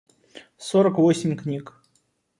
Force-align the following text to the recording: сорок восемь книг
сорок 0.69 0.95
восемь 1.03 1.35
книг 1.41 1.65